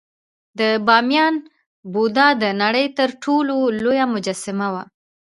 [0.59, 1.35] د بامیان
[1.93, 4.83] بودا د نړۍ تر ټولو لویه مجسمه وه